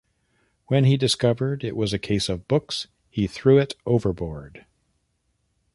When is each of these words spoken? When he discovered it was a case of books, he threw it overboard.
When 0.65 0.85
he 0.85 0.97
discovered 0.97 1.63
it 1.63 1.75
was 1.77 1.93
a 1.93 1.99
case 1.99 2.27
of 2.27 2.47
books, 2.47 2.87
he 3.11 3.27
threw 3.27 3.59
it 3.59 3.75
overboard. 3.85 4.65